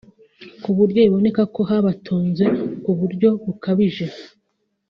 ku 0.63 0.69
buryo 0.77 0.99
biboneka 1.05 1.41
ko 1.55 1.61
habatonze 1.69 2.45
ku 2.83 2.91
buryo 2.99 3.29
bukabije 3.45 4.05